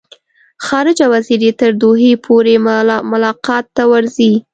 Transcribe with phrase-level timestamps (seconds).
[0.65, 2.53] خارجه وزیر یې تر دوحې پورې
[3.11, 4.33] ملاقات ته ورځي.